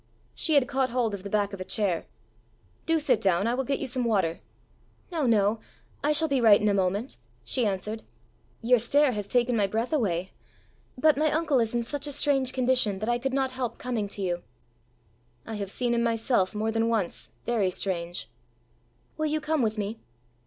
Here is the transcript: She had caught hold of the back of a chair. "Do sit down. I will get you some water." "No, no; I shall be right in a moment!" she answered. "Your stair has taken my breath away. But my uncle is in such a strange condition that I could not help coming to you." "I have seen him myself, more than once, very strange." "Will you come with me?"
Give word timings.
She 0.33 0.55
had 0.55 0.67
caught 0.67 0.89
hold 0.89 1.13
of 1.13 1.21
the 1.21 1.29
back 1.29 1.53
of 1.53 1.61
a 1.61 1.63
chair. 1.63 2.07
"Do 2.87 2.99
sit 2.99 3.21
down. 3.21 3.45
I 3.45 3.53
will 3.53 3.63
get 3.63 3.77
you 3.77 3.85
some 3.85 4.03
water." 4.03 4.39
"No, 5.11 5.27
no; 5.27 5.59
I 6.03 6.11
shall 6.11 6.27
be 6.27 6.41
right 6.41 6.59
in 6.59 6.67
a 6.69 6.73
moment!" 6.73 7.17
she 7.43 7.67
answered. 7.67 8.01
"Your 8.63 8.79
stair 8.79 9.11
has 9.11 9.27
taken 9.27 9.55
my 9.55 9.67
breath 9.67 9.93
away. 9.93 10.31
But 10.97 11.17
my 11.19 11.31
uncle 11.31 11.59
is 11.59 11.75
in 11.75 11.83
such 11.83 12.07
a 12.07 12.11
strange 12.13 12.51
condition 12.51 12.97
that 12.97 13.09
I 13.09 13.19
could 13.19 13.31
not 13.31 13.51
help 13.51 13.77
coming 13.77 14.07
to 14.07 14.23
you." 14.23 14.41
"I 15.45 15.53
have 15.57 15.69
seen 15.69 15.93
him 15.93 16.01
myself, 16.01 16.55
more 16.55 16.71
than 16.71 16.89
once, 16.89 17.29
very 17.45 17.69
strange." 17.69 18.27
"Will 19.17 19.27
you 19.27 19.39
come 19.39 19.61
with 19.61 19.77
me?" 19.77 19.99